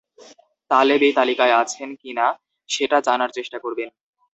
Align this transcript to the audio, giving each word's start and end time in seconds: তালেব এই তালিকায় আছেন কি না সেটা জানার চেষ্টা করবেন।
তালেব 0.71 1.01
এই 1.07 1.13
তালিকায় 1.19 1.55
আছেন 1.61 1.89
কি 2.01 2.11
না 2.19 2.27
সেটা 2.69 2.97
জানার 3.07 3.31
চেষ্টা 3.37 3.57
করবেন। 3.63 3.89